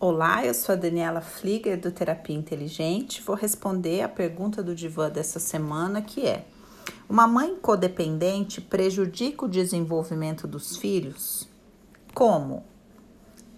[0.00, 3.20] Olá, eu sou a Daniela Flieger do Terapia Inteligente.
[3.20, 6.44] Vou responder a pergunta do divã dessa semana, que é:
[7.08, 11.48] Uma mãe codependente prejudica o desenvolvimento dos filhos?
[12.14, 12.62] Como?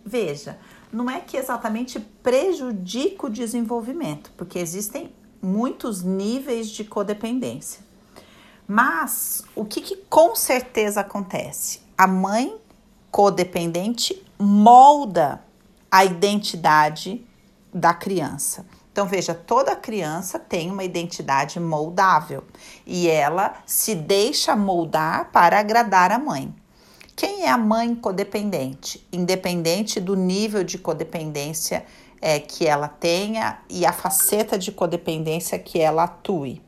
[0.02, 0.58] Veja,
[0.90, 5.12] não é que exatamente prejudica o desenvolvimento, porque existem
[5.42, 7.82] muitos níveis de codependência.
[8.66, 11.82] Mas o que, que com certeza acontece?
[11.98, 12.56] A mãe
[13.10, 15.44] codependente molda
[15.90, 17.26] a identidade
[17.72, 18.66] da criança.
[18.92, 22.44] Então veja, toda criança tem uma identidade moldável
[22.86, 26.54] e ela se deixa moldar para agradar a mãe.
[27.14, 29.06] Quem é a mãe codependente?
[29.12, 31.84] Independente do nível de codependência
[32.20, 36.62] é, que ela tenha e a faceta de codependência que ela atue.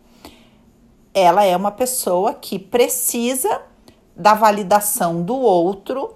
[1.15, 3.63] Ela é uma pessoa que precisa
[4.17, 6.15] da validação do outro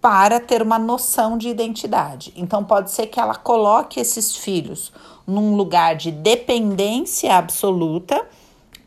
[0.00, 2.32] para ter uma noção de identidade.
[2.36, 4.92] Então, pode ser que ela coloque esses filhos
[5.26, 8.26] num lugar de dependência absoluta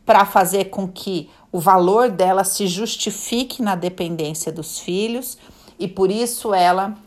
[0.05, 5.37] para fazer com que o valor dela se justifique na dependência dos filhos
[5.77, 6.97] e por isso ela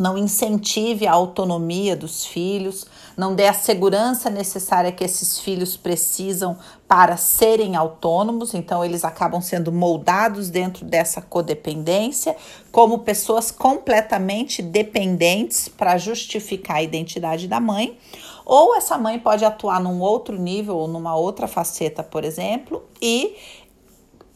[0.00, 6.56] não incentive a autonomia dos filhos, não dê a segurança necessária que esses filhos precisam
[6.88, 12.34] para serem autônomos, então eles acabam sendo moldados dentro dessa codependência
[12.72, 17.98] como pessoas completamente dependentes para justificar a identidade da mãe.
[18.46, 23.36] Ou essa mãe pode atuar num outro nível ou numa outra faceta, por exemplo, e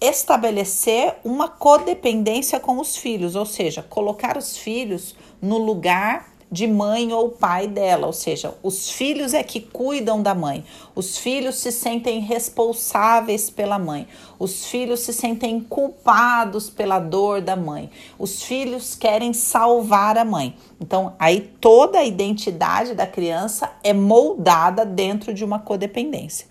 [0.00, 7.12] estabelecer uma codependência com os filhos, ou seja, colocar os filhos no lugar de mãe
[7.12, 11.72] ou pai dela, ou seja, os filhos é que cuidam da mãe, os filhos se
[11.72, 14.06] sentem responsáveis pela mãe,
[14.38, 20.56] os filhos se sentem culpados pela dor da mãe, os filhos querem salvar a mãe.
[20.80, 26.46] Então, aí toda a identidade da criança é moldada dentro de uma codependência.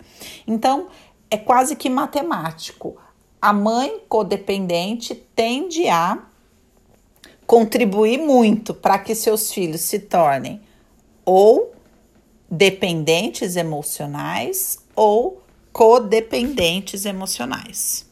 [0.46, 0.88] Então,
[1.32, 2.98] é quase que matemático.
[3.44, 6.18] A mãe codependente tende a
[7.46, 10.62] contribuir muito para que seus filhos se tornem
[11.26, 11.76] ou
[12.50, 15.44] dependentes emocionais ou
[15.74, 18.10] codependentes emocionais.